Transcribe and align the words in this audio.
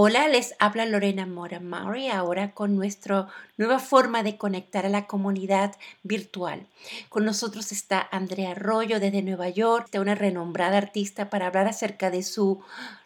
Hola, 0.00 0.28
les 0.28 0.54
habla 0.60 0.86
Lorena 0.86 1.26
Mora 1.26 1.58
Maury 1.58 2.08
ahora 2.08 2.52
con 2.52 2.76
nuestra 2.76 3.26
nueva 3.56 3.80
forma 3.80 4.22
de 4.22 4.36
conectar 4.36 4.86
a 4.86 4.88
la 4.88 5.08
comunidad 5.08 5.74
virtual. 6.04 6.68
Con 7.08 7.24
nosotros 7.24 7.72
está 7.72 8.06
Andrea 8.12 8.52
Arroyo 8.52 9.00
desde 9.00 9.22
Nueva 9.22 9.48
York, 9.48 9.88
una 9.98 10.14
renombrada 10.14 10.76
artista 10.76 11.30
para 11.30 11.48
hablar 11.48 11.66
acerca 11.66 12.12
de 12.12 12.22
su 12.22 12.60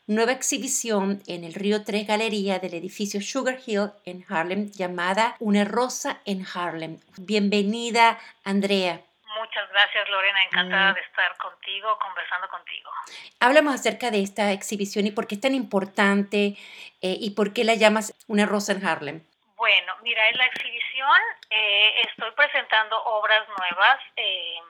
nueva 0.07 0.33
exhibición 0.33 1.23
en 1.27 1.45
el 1.45 1.55
Río 1.55 1.83
3 1.83 2.07
Galería 2.07 2.59
del 2.59 2.75
edificio 2.75 3.23
Sugar 3.23 3.59
Hill 3.65 3.93
en 4.05 4.27
Harlem 4.29 4.71
llamada 4.71 5.37
Una 5.41 5.65
Rosa 5.65 6.21
en 6.27 6.45
Harlem. 6.53 6.99
Bienvenida, 7.17 8.19
Andrea. 8.45 9.03
Muchas 9.43 9.69
gracias, 9.71 10.09
Lorena. 10.09 10.45
Encantada 10.45 10.93
mm. 10.93 10.95
de 10.95 11.01
estar 11.01 11.37
contigo, 11.37 11.99
conversando 11.99 12.49
contigo. 12.49 12.93
Hablamos 13.41 13.75
acerca 13.75 14.13
de 14.13 14.23
esta 14.23 14.53
exhibición 14.53 15.05
y 15.05 15.11
por 15.11 15.27
qué 15.27 15.35
es 15.35 15.41
tan 15.41 15.53
importante 15.53 16.55
eh, 17.03 17.17
y 17.19 17.31
por 17.35 17.53
qué 17.53 17.65
la 17.65 17.75
llamas 17.75 18.15
Una 18.29 18.47
Rosa 18.47 18.71
en 18.71 18.87
Harlem. 18.87 19.27
Bueno, 19.57 19.97
mira, 20.03 20.29
en 20.29 20.39
la 20.39 20.47
exhibición 20.47 21.19
eh, 21.51 22.03
estoy 22.09 22.31
presentando 22.37 23.03
obras 23.03 23.43
nuevas 23.49 23.99
em, 24.15 24.65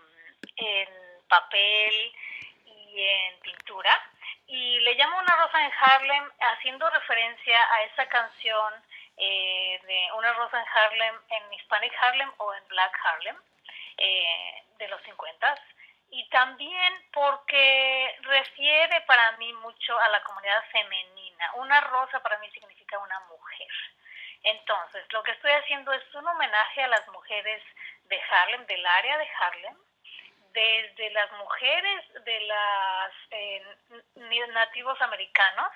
en 0.57 0.89
papel 1.29 2.13
y 2.65 3.03
en 3.03 3.41
pintura. 3.41 3.93
Y 4.47 4.81
le 4.81 4.95
llamo 4.95 5.19
Una 5.19 5.37
Rosa 5.37 5.67
en 5.67 5.73
Harlem 5.81 6.25
haciendo 6.41 6.89
referencia 6.89 7.59
a 7.75 7.83
esa 7.85 8.07
canción 8.07 8.73
eh, 9.19 9.79
de 9.87 10.13
Una 10.17 10.33
Rosa 10.33 10.59
en 10.59 10.67
Harlem, 10.67 11.15
en 11.29 11.53
Hispanic 11.53 11.93
Harlem 12.01 12.31
o 12.39 12.55
en 12.55 12.69
Black 12.69 12.99
Harlem 13.05 13.37
eh, 14.05 14.65
de 14.79 14.89
los 14.89 15.01
50 15.03 15.55
y 16.11 16.29
también 16.29 16.93
porque 17.13 18.17
refiere 18.21 19.01
para 19.03 19.33
mí 19.39 19.53
mucho 19.55 19.99
a 19.99 20.09
la 20.11 20.23
comunidad 20.25 20.63
femenina. 20.71 21.53
Una 21.55 21.81
rosa 21.81 22.21
para 22.21 22.39
mí 22.39 22.51
significa 22.51 22.99
una 22.99 23.21
mujer. 23.21 23.69
Entonces, 24.43 25.11
lo 25.13 25.23
que 25.23 25.31
estoy 25.31 25.53
haciendo 25.53 25.93
es 25.93 26.03
un 26.15 26.27
homenaje 26.27 26.83
a 26.83 26.89
las 26.89 27.07
mujeres 27.09 27.63
de 28.09 28.21
Harlem, 28.29 28.67
del 28.67 28.85
área 28.85 29.17
de 29.19 29.29
Harlem, 29.39 29.77
desde 30.53 31.11
las 31.13 31.33
mujeres 31.33 32.25
de 32.25 32.41
las 32.41 33.13
eh, 33.31 33.63
nativos 34.53 35.01
americanos, 35.01 35.73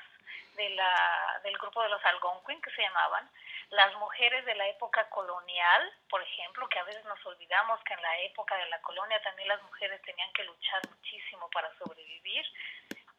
de 0.56 0.70
la, 0.70 1.40
del 1.44 1.56
grupo 1.58 1.82
de 1.82 1.88
los 1.88 2.04
Algonquin 2.04 2.60
que 2.60 2.70
se 2.72 2.82
llamaban, 2.82 3.30
las 3.70 3.94
mujeres 3.96 4.44
de 4.44 4.54
la 4.54 4.68
época 4.68 5.08
colonial, 5.08 5.92
por 6.08 6.22
ejemplo, 6.22 6.68
que 6.68 6.78
a 6.78 6.84
veces 6.84 7.04
nos 7.04 7.24
olvidamos 7.26 7.80
que 7.82 7.94
en 7.94 8.02
la 8.02 8.20
época 8.20 8.56
de 8.56 8.66
la 8.66 8.80
colonia 8.80 9.20
también 9.22 9.48
las 9.48 9.62
mujeres 9.62 10.00
tenían 10.02 10.32
que 10.32 10.44
luchar 10.44 10.80
muchísimo 10.88 11.50
para 11.50 11.72
sobrevivir. 11.78 12.44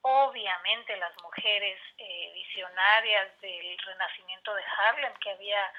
Obviamente 0.01 0.95
las 0.97 1.13
mujeres 1.21 1.79
eh, 1.97 2.31
visionarias 2.33 3.41
del 3.41 3.77
renacimiento 3.79 4.53
de 4.53 4.63
Harlem, 4.63 5.13
que 5.15 5.31
había 5.31 5.73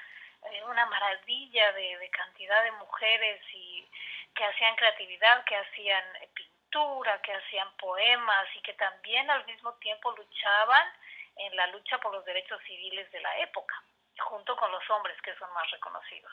eh, 0.51 0.63
una 0.65 0.85
maravilla 0.85 1.71
de, 1.73 1.97
de 1.97 2.09
cantidad 2.11 2.63
de 2.63 2.71
mujeres 2.73 3.41
y 3.53 3.89
que 4.35 4.45
hacían 4.45 4.75
creatividad, 4.75 5.43
que 5.45 5.55
hacían 5.55 6.03
pintura, 6.35 7.19
que 7.23 7.33
hacían 7.33 7.75
poemas 7.77 8.47
y 8.55 8.61
que 8.61 8.73
también 8.73 9.31
al 9.31 9.43
mismo 9.47 9.73
tiempo 9.75 10.11
luchaban 10.11 10.87
en 11.37 11.55
la 11.55 11.67
lucha 11.67 11.97
por 11.97 12.13
los 12.13 12.23
derechos 12.25 12.61
civiles 12.67 13.09
de 13.11 13.21
la 13.21 13.39
época 13.39 13.83
junto 14.19 14.55
con 14.55 14.71
los 14.71 14.89
hombres 14.89 15.19
que 15.21 15.35
son 15.35 15.51
más 15.53 15.69
reconocidos. 15.71 16.31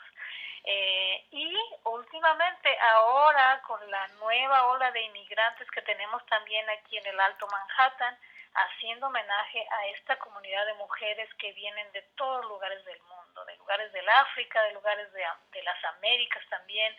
Eh, 0.63 1.25
y 1.31 1.55
últimamente, 1.85 2.77
ahora 2.79 3.61
con 3.61 3.79
la 3.89 4.07
nueva 4.19 4.67
ola 4.67 4.91
de 4.91 5.01
inmigrantes 5.01 5.69
que 5.71 5.81
tenemos 5.83 6.25
también 6.25 6.69
aquí 6.69 6.97
en 6.97 7.05
el 7.07 7.19
Alto 7.19 7.47
Manhattan, 7.47 8.17
haciendo 8.53 9.07
homenaje 9.07 9.65
a 9.71 9.87
esta 9.87 10.17
comunidad 10.17 10.65
de 10.65 10.73
mujeres 10.73 11.33
que 11.35 11.53
vienen 11.53 11.91
de 11.93 12.01
todos 12.17 12.43
lugares 12.45 12.83
del 12.85 12.99
mundo, 13.03 13.45
de 13.45 13.55
lugares 13.57 13.91
del 13.93 14.09
África, 14.09 14.61
de 14.63 14.73
lugares 14.73 15.11
de, 15.13 15.23
de 15.51 15.63
las 15.63 15.83
Américas 15.85 16.43
también, 16.49 16.93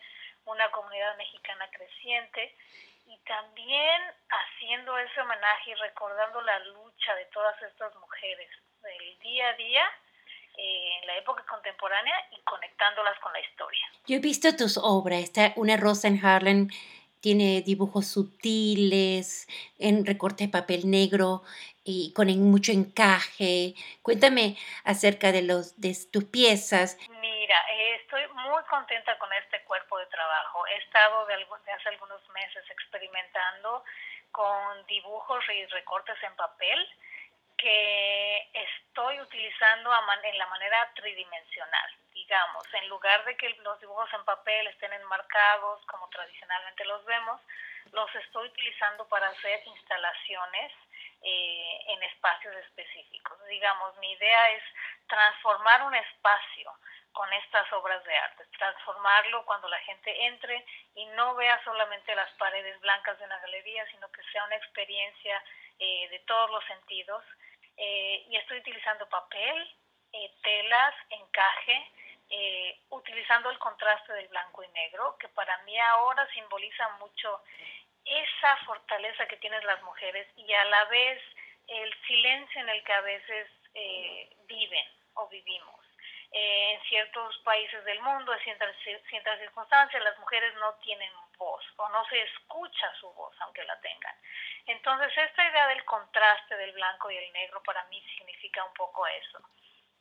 una 0.45 0.71
comunidad 0.71 1.17
mexicana 1.17 1.69
creciente, 1.71 2.57
y 3.07 3.19
también 3.25 4.03
haciendo 4.31 4.97
ese 4.99 5.21
homenaje 5.21 5.71
y 5.71 5.75
recordando 5.75 6.41
la 6.43 6.59
lucha 6.61 7.15
de 7.17 7.25
todas 7.27 7.61
estas 7.63 7.95
mujeres 7.97 8.51
del 8.83 9.19
día 9.19 9.49
a 9.49 9.53
día 9.55 9.91
en 10.59 11.07
la 11.07 11.17
época 11.17 11.45
contemporánea 11.49 12.15
y 12.33 12.41
conectándolas 12.43 13.19
con 13.21 13.33
la 13.33 13.41
historia. 13.41 13.81
Yo 14.07 14.17
he 14.17 14.21
visto 14.21 14.55
tus 14.57 14.77
obras, 14.77 15.21
está 15.21 15.53
Una 15.57 15.77
Rosa 15.77 16.09
en 16.09 16.25
Harlem, 16.25 16.69
tiene 17.21 17.63
dibujos 17.63 18.07
sutiles, 18.07 19.49
en 19.79 20.07
recorte 20.07 20.45
de 20.45 20.53
papel 20.53 20.91
negro 20.91 21.43
y 21.85 22.13
con 22.15 22.29
mucho 22.39 22.73
encaje. 22.73 23.75
Cuéntame 24.03 24.57
acerca 24.85 25.33
de, 25.33 25.43
los, 25.43 25.81
de 25.81 25.97
tus 26.13 26.25
piezas. 26.25 26.99
Mira, 27.21 27.57
eh, 27.73 27.95
estoy 28.03 28.23
muy 28.35 28.63
contenta 28.71 29.19
con 29.19 29.33
este 29.33 29.63
cuerpo 29.65 29.99
de 29.99 30.07
trabajo. 30.07 30.67
He 30.67 30.77
estado 30.85 31.27
de, 31.27 31.37
de 31.37 31.73
hace 31.73 31.89
algunos 31.89 32.21
meses 32.31 32.65
experimentando 32.71 33.85
con 34.31 34.87
dibujos 34.87 35.43
y 35.55 35.67
recortes 35.67 36.17
en 36.23 36.37
papel 36.37 36.79
que 37.59 38.51
estoy 38.55 39.21
utilizando 39.21 39.91
en 40.23 40.39
la 40.39 40.47
manera 40.47 40.91
tridimensional, 40.95 41.91
digamos, 42.15 42.65
en 42.75 42.89
lugar 42.89 43.25
de 43.25 43.37
que 43.37 43.51
los 43.51 43.81
dibujos 43.81 44.09
en 44.15 44.25
papel 44.25 44.67
estén 44.69 44.93
enmarcados 44.93 45.85
como 45.87 46.09
tradicionalmente 46.09 46.85
los 46.85 47.05
vemos, 47.05 47.41
los 47.93 48.15
estoy 48.15 48.49
utilizando 48.49 49.07
para 49.09 49.29
hacer 49.29 49.61
instalaciones 49.67 50.73
eh, 51.23 51.81
en 51.89 52.03
espacios 52.05 52.55
específicos. 52.57 53.45
Digamos, 53.49 53.97
mi 53.99 54.13
idea 54.13 54.51
es 54.53 54.63
transformar 55.09 55.83
un 55.83 55.95
espacio 55.95 56.73
con 57.13 57.33
estas 57.33 57.73
obras 57.73 58.05
de 58.05 58.17
arte, 58.17 58.45
transformarlo 58.57 59.45
cuando 59.45 59.69
la 59.69 59.79
gente 59.81 60.27
entre 60.27 60.65
y 60.95 61.07
no 61.07 61.35
vea 61.35 61.61
solamente 61.65 62.15
las 62.15 62.31
paredes 62.35 62.79
blancas 62.81 63.19
de 63.19 63.25
una 63.25 63.39
galería, 63.41 63.85
sino 63.91 64.09
que 64.13 64.23
sea 64.31 64.45
una 64.45 64.57
experiencia 64.57 65.43
eh, 65.81 66.09
de 66.11 66.19
todos 66.21 66.51
los 66.51 66.65
sentidos 66.67 67.25
eh, 67.79 68.25
y 68.29 68.37
estoy 68.37 68.59
utilizando 68.59 69.09
papel, 69.09 69.77
eh, 70.13 70.31
telas, 70.43 70.95
encaje, 71.11 71.91
eh, 72.29 72.81
utilizando 72.91 73.51
el 73.51 73.59
contraste 73.59 74.13
del 74.15 74.29
blanco 74.29 74.65
y 74.65 74.69
negro, 74.69 75.17
que 75.19 75.29
para 75.29 75.57
mí 75.63 75.79
ahora 75.79 76.29
simboliza 76.35 76.89
mucho 76.99 77.41
esa 78.05 78.57
fortaleza 78.67 79.27
que 79.27 79.37
tienen 79.37 79.65
las 79.65 79.81
mujeres 79.83 80.27
y 80.37 80.53
a 80.53 80.65
la 80.65 80.85
vez 80.87 81.23
el 81.69 81.95
silencio 82.07 82.61
en 82.63 82.69
el 82.69 82.83
que 82.83 82.93
a 82.93 83.01
veces 83.03 83.49
viven 84.49 84.87
o 85.15 85.29
vivimos. 85.29 85.88
En 86.31 86.81
ciertos 86.83 87.39
países 87.39 87.85
del 87.85 88.01
mundo, 88.01 88.33
en 88.33 88.41
ciertas, 88.41 88.77
ciertas 89.09 89.39
circunstancias, 89.39 90.03
las 90.03 90.19
mujeres 90.19 90.55
no 90.57 90.75
tienen 90.77 91.11
voz 91.39 91.65
o 91.77 91.89
no 91.89 92.05
se 92.07 92.21
escucha 92.23 92.95
su 93.01 93.11
voz 93.15 93.35
aunque 93.41 93.65
la 93.65 93.81
tengan. 93.81 94.15
Entonces 94.67 95.17
esta 95.17 95.49
idea 95.49 95.69
del 95.69 95.85
contraste 95.85 96.57
del 96.57 96.73
blanco 96.73 97.11
y 97.11 97.17
el 97.17 97.33
negro 97.33 97.63
para 97.63 97.85
mí 97.85 98.03
significa 98.17 98.65
un 98.65 98.75
poco 98.75 99.07
eso. 99.07 99.39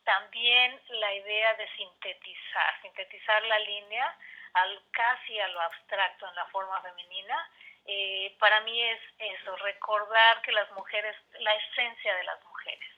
También 0.03 0.81
la 0.89 1.13
idea 1.13 1.53
de 1.55 1.67
sintetizar, 1.75 2.81
sintetizar 2.81 3.43
la 3.43 3.59
línea 3.59 4.17
al, 4.53 4.81
casi 4.91 5.39
a 5.39 5.47
lo 5.49 5.61
abstracto 5.61 6.27
en 6.27 6.35
la 6.35 6.45
forma 6.45 6.81
femenina, 6.81 7.49
eh, 7.85 8.35
para 8.39 8.61
mí 8.61 8.81
es 8.83 8.99
eso, 9.17 9.55
recordar 9.57 10.41
que 10.41 10.51
las 10.51 10.69
mujeres, 10.71 11.15
la 11.39 11.55
esencia 11.55 12.15
de 12.15 12.23
las 12.23 12.43
mujeres. 12.43 12.96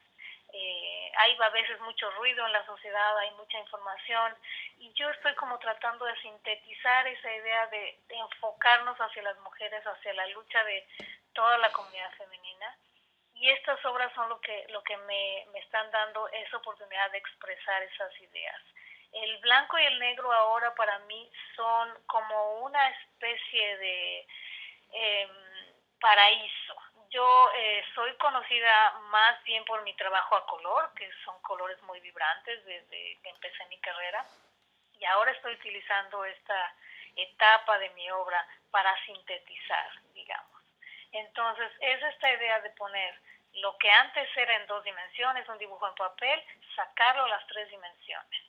Eh, 0.52 1.12
hay 1.16 1.38
a 1.40 1.50
veces 1.50 1.80
mucho 1.82 2.10
ruido 2.12 2.46
en 2.46 2.54
la 2.54 2.66
sociedad, 2.66 3.18
hay 3.20 3.32
mucha 3.32 3.60
información 3.60 4.36
y 4.80 4.92
yo 4.94 5.10
estoy 5.12 5.36
como 5.36 5.60
tratando 5.60 6.06
de 6.06 6.20
sintetizar 6.22 7.08
esa 7.08 7.36
idea 7.36 7.68
de, 7.68 8.00
enfocarnos 8.10 8.98
hacia 8.98 9.22
las 9.22 9.38
mujeres, 9.40 9.86
hacia 9.86 10.14
la 10.14 10.26
lucha 10.28 10.64
de 10.64 10.88
toda 11.34 11.58
la 11.60 11.72
comunidad 11.72 12.12
femenina 12.14 12.76
y 13.36 13.50
estas 13.50 13.84
obras 13.86 14.12
son 14.16 14.28
lo 14.30 14.42
que, 14.42 14.66
lo 14.70 14.84
que 14.84 14.98
me, 14.98 15.46
me 15.54 15.60
están 15.60 15.90
dando 15.92 16.28
esa 16.30 16.58
oportunidad 16.58 17.12
de 17.12 17.20
expresar 17.20 17.84
esas 17.84 18.20
ideas. 18.20 18.62
El 19.12 19.38
blanco 19.38 19.78
y 19.78 19.86
el 19.86 20.00
negro 20.00 20.32
ahora 20.32 20.74
para 20.76 21.00
mí 21.00 21.32
son 21.56 21.94
como 22.06 22.62
una 22.62 22.90
especie 22.90 23.78
de 23.78 24.28
eh, 24.94 25.30
paraíso, 26.00 26.76
yo 27.10 27.52
eh, 27.56 27.84
soy 27.96 28.14
conocida 28.16 28.92
más 29.10 29.44
bien 29.44 29.66
por 29.66 29.82
mi 29.84 29.94
trabajo 29.96 30.36
a 30.36 30.46
color, 30.46 30.94
que 30.94 31.10
son 31.26 31.40
colores 31.42 31.82
muy 31.84 32.00
vibrantes 32.02 32.64
desde 32.66 33.18
que 33.22 33.30
empecé 33.30 33.66
mi 33.66 33.80
carrera. 33.80 34.26
Y 35.00 35.06
ahora 35.06 35.32
estoy 35.32 35.54
utilizando 35.54 36.24
esta 36.26 36.76
etapa 37.16 37.80
de 37.80 37.90
mi 37.92 38.10
obra 38.12 38.46
para 38.70 38.96
sintetizar, 39.06 39.90
digamos. 40.14 40.62
Entonces, 41.12 41.72
es 41.80 42.04
esta 42.04 42.32
idea 42.32 42.60
de 42.62 42.70
poner 42.72 43.20
lo 43.54 43.76
que 43.78 43.90
antes 43.90 44.30
era 44.38 44.56
en 44.58 44.68
dos 44.68 44.84
dimensiones, 44.84 45.50
un 45.50 45.58
dibujo 45.58 45.88
en 45.88 45.96
papel, 45.96 46.44
sacarlo 46.76 47.24
a 47.24 47.30
las 47.30 47.48
tres 47.48 47.70
dimensiones, 47.70 48.42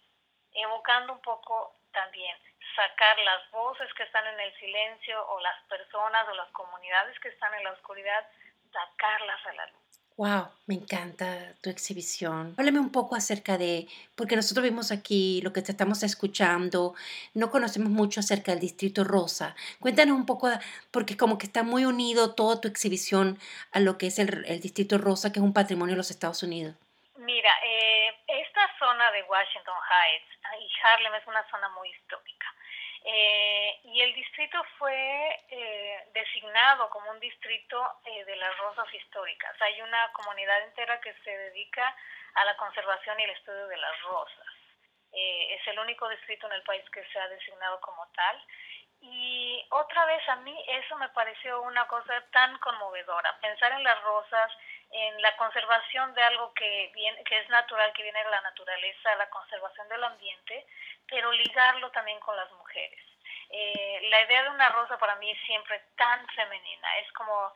evocando 0.53 1.15
un 1.15 1.23
poco 1.23 1.77
también 1.93 2.37
sacar 2.77 3.19
las 3.21 3.51
voces 3.51 3.93
que 3.95 4.05
están 4.05 4.27
en 4.27 4.39
el 4.39 4.55
silencio 4.59 5.27
o 5.29 5.41
las 5.41 5.61
personas 5.65 6.29
o 6.29 6.35
las 6.35 6.49
comunidades 6.51 7.19
que 7.21 7.29
están 7.29 7.53
en 7.55 7.65
la 7.65 7.73
oscuridad 7.73 8.27
sacarlas 8.73 9.47
a 9.47 9.53
la 9.55 9.67
luz. 9.67 9.81
Wow, 10.21 10.49
me 10.67 10.75
encanta 10.75 11.55
tu 11.63 11.71
exhibición. 11.71 12.55
Háblame 12.59 12.79
un 12.79 12.93
poco 12.93 13.17
acerca 13.17 13.57
de, 13.57 13.89
porque 14.17 14.37
nosotros 14.37 14.63
vimos 14.63 14.93
aquí 14.93 15.41
lo 15.41 15.55
que 15.55 15.63
te 15.63 15.73
estamos 15.73 16.03
escuchando, 16.03 16.95
no 17.33 17.51
conocemos 17.51 17.89
mucho 17.89 18.21
acerca 18.21 18.53
del 18.53 18.61
Distrito 18.61 19.03
Rosa. 19.03 19.57
Cuéntanos 19.81 20.15
un 20.15 20.27
poco, 20.27 20.51
porque 20.91 21.17
como 21.17 21.39
que 21.39 21.47
está 21.47 21.63
muy 21.63 21.87
unido 21.87 22.35
toda 22.35 22.61
tu 22.61 22.69
exhibición 22.69 23.39
a 23.73 23.81
lo 23.81 23.97
que 23.97 24.09
es 24.09 24.19
el, 24.19 24.61
Distrito 24.61 24.99
Rosa, 24.99 25.33
que 25.33 25.39
es 25.39 25.43
un 25.43 25.55
patrimonio 25.55 25.95
de 25.95 26.03
los 26.05 26.11
Estados 26.11 26.43
Unidos. 26.43 26.75
Mira, 27.17 27.53
eh, 27.65 28.15
esta 28.29 28.69
zona 28.79 29.11
de 29.13 29.23
Washington 29.23 29.75
Heights 29.89 30.31
y 30.61 30.69
Harlem 30.85 31.15
es 31.15 31.27
una 31.27 31.49
zona 31.51 31.71
muy 31.71 31.89
histórica. 31.89 32.47
Eh, 33.03 33.81
y 33.85 34.03
el 34.03 34.15
distrito 34.15 34.63
fue 34.79 35.43
eh, 35.49 36.05
designado 36.13 36.91
como 36.91 37.11
un 37.11 37.21
distrito 37.21 37.95
eh, 38.05 38.25
de 38.25 38.37
las 38.37 38.57
rosas 38.59 38.93
históricas. 38.93 39.55
Hay 39.63 39.81
una 39.81 40.13
comunidad 40.13 40.63
entera 40.65 41.01
que 41.01 41.15
se 41.25 41.31
dedica 41.31 41.97
a 42.35 42.45
la 42.45 42.57
conservación 42.57 43.19
y 43.19 43.25
el 43.25 43.31
estudio 43.31 43.67
de 43.69 43.77
las 43.77 44.03
rosas. 44.03 44.47
es 45.13 45.67
el 45.67 45.79
único 45.79 46.09
distrito 46.09 46.47
en 46.47 46.53
el 46.53 46.63
país 46.63 46.85
que 46.91 47.05
se 47.07 47.19
ha 47.19 47.29
designado 47.29 47.81
como 47.81 48.07
tal. 48.13 48.37
Y 49.01 49.67
otra 49.71 50.05
vez 50.05 50.29
a 50.29 50.37
mí 50.37 50.55
eso 50.69 50.97
me 50.99 51.09
pareció 51.09 51.63
una 51.63 51.89
cosa 51.89 52.23
tan 52.33 52.57
conmovedora, 52.59 53.35
pensar 53.41 53.73
en 53.73 53.83
las 53.83 54.01
rosas, 54.03 54.53
en 54.91 55.23
la 55.23 55.35
conservación 55.37 56.13
de 56.15 56.23
algo 56.23 56.53
que, 56.53 56.91
viene, 56.95 57.25
que 57.25 57.39
es 57.39 57.49
natural, 57.49 57.93
que 57.95 58.03
viene 58.03 58.23
de 58.23 58.31
la 58.31 58.43
naturaleza, 58.43 59.15
la 59.17 59.31
conservación 59.31 59.89
del 59.89 60.05
ambiente, 60.05 60.67
pero 61.11 61.33
ligarlo 61.33 61.91
también 61.91 62.19
con 62.21 62.37
las 62.37 62.51
mujeres. 62.53 63.01
Eh, 63.51 64.01
la 64.11 64.23
idea 64.23 64.45
de 64.45 64.51
una 64.51 64.69
rosa 64.71 64.97
para 64.99 65.17
mí 65.17 65.31
es 65.31 65.39
siempre 65.45 65.83
tan 65.97 66.27
femenina, 66.29 66.99
es 66.99 67.13
como 67.13 67.53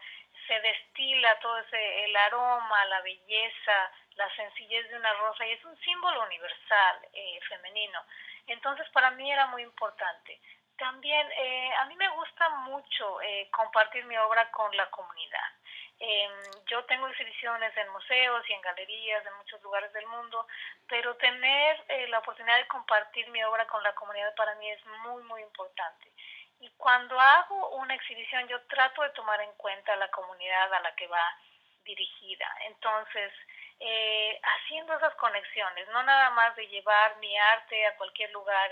se 0.46 0.60
destila 0.60 1.38
todo 1.40 1.58
ese, 1.58 2.04
el 2.04 2.16
aroma, 2.16 2.84
la 2.86 3.00
belleza, 3.00 3.90
la 4.16 4.28
sencillez 4.34 4.88
de 4.90 4.96
una 4.96 5.12
rosa 5.14 5.46
y 5.46 5.52
es 5.52 5.64
un 5.64 5.76
símbolo 5.80 6.22
universal 6.24 6.98
eh, 7.12 7.40
femenino. 7.48 8.00
Entonces 8.46 8.88
para 8.90 9.10
mí 9.12 9.30
era 9.30 9.46
muy 9.46 9.62
importante. 9.62 10.40
También 10.76 11.26
eh, 11.36 11.72
a 11.78 11.86
mí 11.86 11.96
me 11.96 12.08
gusta 12.10 12.48
mucho 12.48 13.20
eh, 13.22 13.48
compartir 13.50 14.04
mi 14.06 14.16
obra 14.18 14.50
con 14.50 14.76
la 14.76 14.90
comunidad. 14.90 15.50
Eh, 16.00 16.28
yo 16.66 16.84
tengo 16.84 17.06
exhibiciones 17.08 17.76
en 17.76 17.88
museos 17.90 18.44
y 18.48 18.52
en 18.52 18.60
galerías 18.60 19.24
en 19.26 19.34
muchos 19.34 19.62
lugares 19.62 19.92
del 19.92 20.06
mundo, 20.06 20.46
pero 20.88 21.14
tener 21.16 21.84
eh, 21.88 22.08
la 22.08 22.18
oportunidad 22.18 22.58
de 22.58 22.66
compartir 22.66 23.28
mi 23.30 23.42
obra 23.44 23.66
con 23.66 23.82
la 23.82 23.94
comunidad 23.94 24.34
para 24.34 24.54
mí 24.56 24.70
es 24.70 24.84
muy, 25.04 25.22
muy 25.24 25.42
importante. 25.42 26.12
Y 26.60 26.70
cuando 26.76 27.18
hago 27.18 27.70
una 27.76 27.94
exhibición 27.94 28.48
yo 28.48 28.60
trato 28.62 29.02
de 29.02 29.10
tomar 29.10 29.40
en 29.40 29.52
cuenta 29.52 29.94
la 29.96 30.10
comunidad 30.10 30.72
a 30.72 30.80
la 30.80 30.94
que 30.94 31.06
va 31.06 31.38
dirigida. 31.84 32.48
Entonces, 32.66 33.32
eh, 33.80 34.40
haciendo 34.42 34.94
esas 34.96 35.14
conexiones, 35.16 35.88
no 35.88 36.02
nada 36.02 36.30
más 36.30 36.56
de 36.56 36.66
llevar 36.68 37.16
mi 37.18 37.36
arte 37.36 37.86
a 37.86 37.96
cualquier 37.96 38.30
lugar 38.32 38.70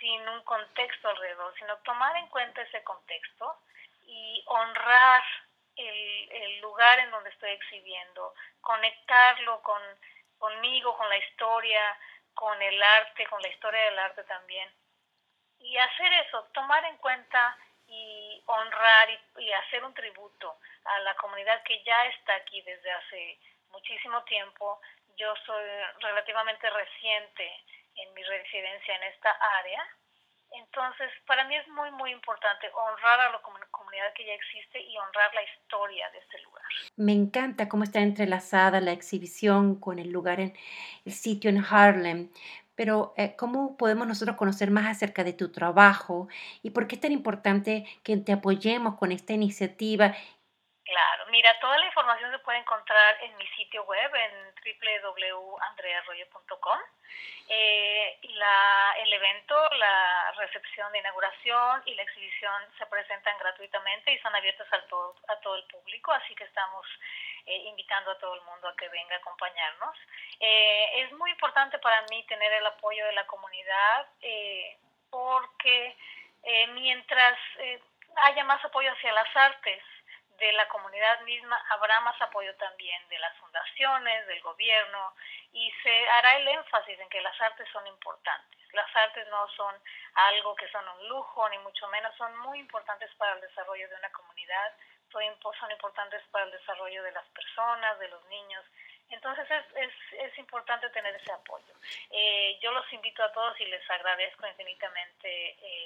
sin 0.00 0.28
un 0.28 0.42
contexto 0.42 1.08
alrededor, 1.08 1.54
sino 1.58 1.76
tomar 1.78 2.16
en 2.16 2.26
cuenta 2.28 2.62
ese 2.62 2.82
contexto 2.82 3.56
y 4.06 4.42
honrar 4.46 5.22
el, 5.76 6.60
lugar 6.60 6.98
en 7.00 7.10
donde 7.10 7.30
estoy 7.30 7.50
exhibiendo, 7.50 8.34
conectarlo 8.60 9.60
con, 9.62 9.80
conmigo, 10.38 10.96
con 10.96 11.08
la 11.08 11.18
historia, 11.18 11.98
con 12.34 12.60
el 12.62 12.82
arte, 12.82 13.26
con 13.26 13.42
la 13.42 13.48
historia 13.48 13.84
del 13.84 13.98
arte 13.98 14.24
también. 14.24 14.68
Y 15.58 15.76
hacer 15.76 16.12
eso, 16.14 16.44
tomar 16.54 16.84
en 16.84 16.96
cuenta 16.98 17.56
y 17.86 18.42
honrar 18.46 19.08
y, 19.38 19.52
hacer 19.52 19.84
un 19.84 19.94
tributo 19.94 20.58
a 20.84 20.98
la 21.00 21.14
comunidad 21.16 21.62
que 21.64 21.82
ya 21.84 22.06
está 22.06 22.34
aquí 22.36 22.62
desde 22.62 22.90
hace 22.90 23.38
muchísimo 23.70 24.22
tiempo. 24.24 24.80
Yo 25.16 25.34
soy 25.44 25.64
relativamente 26.00 26.70
reciente 26.70 27.64
en 27.96 28.14
mi 28.14 28.22
residencia 28.22 28.96
en 28.96 29.02
esta 29.04 29.30
área 29.58 29.86
entonces, 30.54 31.10
para 31.26 31.46
mí 31.48 31.56
es 31.56 31.66
muy, 31.68 31.90
muy 31.92 32.10
importante 32.10 32.66
honrar 32.74 33.20
a 33.20 33.32
la 33.32 33.40
comunidad 33.70 34.12
que 34.14 34.26
ya 34.26 34.32
existe 34.32 34.80
y 34.80 34.96
honrar 34.98 35.32
la 35.34 35.42
historia 35.42 36.10
de 36.10 36.18
este 36.18 36.40
lugar. 36.42 36.62
Me 36.96 37.12
encanta 37.12 37.68
cómo 37.68 37.84
está 37.84 38.00
entrelazada 38.00 38.80
la 38.80 38.92
exhibición 38.92 39.78
con 39.78 39.98
el 39.98 40.10
lugar 40.10 40.40
en 40.40 40.54
el 41.04 41.12
sitio 41.12 41.50
en 41.50 41.64
Harlem. 41.64 42.30
Pero, 42.74 43.12
eh, 43.16 43.36
¿cómo 43.36 43.76
podemos 43.76 44.06
nosotros 44.06 44.36
conocer 44.36 44.70
más 44.70 44.86
acerca 44.86 45.24
de 45.24 45.34
tu 45.34 45.52
trabajo 45.52 46.28
y 46.62 46.70
por 46.70 46.86
qué 46.86 46.94
es 46.94 47.00
tan 47.00 47.12
importante 47.12 47.84
que 48.02 48.16
te 48.16 48.32
apoyemos 48.32 48.96
con 48.96 49.12
esta 49.12 49.34
iniciativa 49.34 50.14
Claro, 50.84 51.26
mira, 51.26 51.58
toda 51.60 51.78
la 51.78 51.86
información 51.86 52.32
se 52.32 52.38
puede 52.40 52.58
encontrar 52.58 53.22
en 53.22 53.36
mi 53.36 53.46
sitio 53.48 53.84
web 53.84 54.14
en 54.14 54.54
www.andrearroyo.com. 55.12 56.78
Eh, 57.48 58.18
el 58.22 59.12
evento, 59.12 59.68
la 59.76 60.32
recepción 60.32 60.90
de 60.92 60.98
inauguración 60.98 61.82
y 61.86 61.94
la 61.94 62.02
exhibición 62.02 62.62
se 62.78 62.86
presentan 62.86 63.36
gratuitamente 63.38 64.12
y 64.12 64.18
son 64.18 64.34
abiertas 64.34 64.66
a 64.72 64.80
todo, 64.86 65.14
a 65.28 65.36
todo 65.40 65.56
el 65.56 65.64
público, 65.64 66.12
así 66.12 66.34
que 66.34 66.44
estamos 66.44 66.86
eh, 67.46 67.56
invitando 67.66 68.10
a 68.12 68.18
todo 68.18 68.34
el 68.34 68.40
mundo 68.42 68.68
a 68.68 68.76
que 68.76 68.88
venga 68.88 69.16
a 69.16 69.18
acompañarnos. 69.18 69.96
Eh, 70.40 71.02
es 71.02 71.12
muy 71.12 71.30
importante 71.30 71.78
para 71.78 72.02
mí 72.10 72.24
tener 72.26 72.52
el 72.52 72.66
apoyo 72.66 73.04
de 73.06 73.12
la 73.12 73.26
comunidad 73.26 74.06
eh, 74.20 74.76
porque 75.10 75.96
mientras 76.74 77.38
haya 78.16 78.44
más 78.44 78.64
apoyo 78.64 78.90
hacia 78.92 79.12
las 79.12 79.36
artes, 79.36 79.82
de 80.42 80.52
la 80.54 80.66
comunidad 80.66 81.20
misma 81.20 81.56
habrá 81.70 82.00
más 82.00 82.20
apoyo 82.20 82.52
también 82.56 83.08
de 83.08 83.18
las 83.20 83.32
fundaciones, 83.36 84.26
del 84.26 84.40
gobierno 84.40 85.14
y 85.52 85.70
se 85.84 86.08
hará 86.08 86.36
el 86.36 86.48
énfasis 86.48 86.98
en 86.98 87.08
que 87.08 87.20
las 87.20 87.40
artes 87.40 87.68
son 87.72 87.86
importantes. 87.86 88.60
Las 88.72 88.96
artes 88.96 89.24
no 89.28 89.48
son 89.50 89.72
algo 90.14 90.56
que 90.56 90.68
son 90.70 90.84
un 90.88 91.08
lujo, 91.08 91.48
ni 91.48 91.58
mucho 91.58 91.86
menos, 91.88 92.12
son 92.16 92.36
muy 92.38 92.58
importantes 92.58 93.08
para 93.14 93.34
el 93.34 93.40
desarrollo 93.40 93.88
de 93.88 93.94
una 93.94 94.10
comunidad, 94.10 94.72
son 95.12 95.22
importantes 95.70 96.22
para 96.32 96.46
el 96.46 96.50
desarrollo 96.50 97.04
de 97.04 97.12
las 97.12 97.28
personas, 97.28 97.98
de 98.00 98.08
los 98.08 98.24
niños. 98.24 98.64
Entonces 99.10 99.48
es, 99.48 99.64
es, 99.76 99.92
es 100.24 100.38
importante 100.38 100.88
tener 100.90 101.14
ese 101.14 101.30
apoyo. 101.30 101.72
Eh, 102.10 102.58
yo 102.62 102.72
los 102.72 102.90
invito 102.92 103.22
a 103.22 103.30
todos 103.30 103.60
y 103.60 103.66
les 103.66 103.88
agradezco 103.90 104.46
infinitamente 104.46 105.28
eh, 105.28 105.81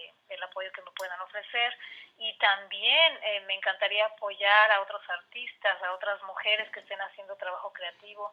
apoyo 0.56 0.72
que 0.72 0.80
me 0.80 0.96
puedan 0.96 1.20
ofrecer 1.20 1.76
y 2.16 2.32
también 2.38 3.12
eh, 3.22 3.44
me 3.46 3.54
encantaría 3.54 4.06
apoyar 4.06 4.72
a 4.72 4.80
otros 4.80 5.02
artistas, 5.10 5.76
a 5.82 5.92
otras 5.92 6.22
mujeres 6.22 6.70
que 6.72 6.80
estén 6.80 7.00
haciendo 7.00 7.36
trabajo 7.36 7.70
creativo 7.72 8.32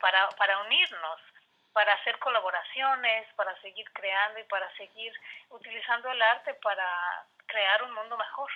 para, 0.00 0.28
para 0.38 0.58
unirnos 0.62 1.20
para 1.72 1.94
hacer 1.94 2.18
colaboraciones, 2.18 3.26
para 3.36 3.58
seguir 3.60 3.86
creando 3.92 4.40
y 4.40 4.44
para 4.44 4.66
seguir 4.76 5.12
utilizando 5.50 6.10
el 6.10 6.20
arte 6.20 6.54
para 6.62 6.84
crear 7.46 7.82
un 7.84 7.94
mundo 7.94 8.16
mejor. 8.16 8.50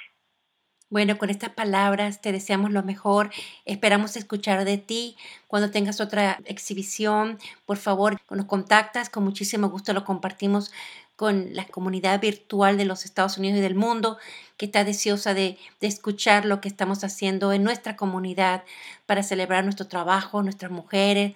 Bueno, 0.91 1.19
con 1.19 1.31
estas 1.31 1.51
palabras 1.51 2.21
te 2.21 2.31
deseamos 2.31 2.71
lo 2.71 2.83
mejor. 2.83 3.31
Esperamos 3.65 4.17
escuchar 4.17 4.65
de 4.65 4.79
ti 4.79 5.17
cuando 5.49 5.71
tengas 5.71 6.01
otra 6.01 6.39
exhibición. 6.45 7.39
Por 7.67 7.79
favor, 7.79 8.21
nos 8.31 8.45
contactas. 8.45 9.11
Con 9.11 9.25
muchísimo 9.25 9.71
gusto 9.71 9.93
lo 9.93 10.05
compartimos 10.05 10.73
con 11.17 11.55
la 11.55 11.65
comunidad 11.67 12.21
virtual 12.21 12.77
de 12.77 12.85
los 12.85 13.05
Estados 13.05 13.39
Unidos 13.39 13.59
y 13.59 13.63
del 13.63 13.75
mundo 13.75 14.19
que 14.57 14.67
está 14.67 14.85
deseosa 14.85 15.35
de, 15.35 15.59
de, 15.81 15.87
escuchar 15.87 16.45
lo 16.45 16.61
que 16.61 16.69
estamos 16.69 17.05
haciendo 17.05 17.53
en 17.53 17.65
nuestra 17.65 17.97
comunidad 17.97 18.65
para 19.07 19.23
celebrar 19.23 19.65
nuestro 19.65 19.87
trabajo, 19.87 20.43
nuestras 20.43 20.71
mujeres, 20.71 21.35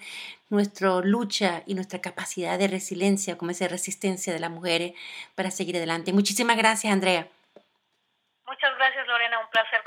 nuestra 0.51 1.01
lucha 1.01 1.63
y 1.67 1.75
nuestra 1.75 2.01
capacidad 2.01 2.59
de 2.59 2.69
resiliencia, 2.69 3.37
como 3.37 3.51
esa 3.51 3.69
resistencia 3.69 4.33
de 4.33 4.41
las 4.41 4.51
mujeres 4.51 4.93
para 5.35 5.51
seguir 5.51 5.77
adelante. 5.77 6.13
Muchísimas 6.13 6.57
gracias, 6.57 6.93
Andrea. 6.93 7.29
Muchas 8.47 8.77
gracias, 8.77 9.07
Lorena. 9.07 9.39
Un 9.41 9.51
placer. 9.51 9.83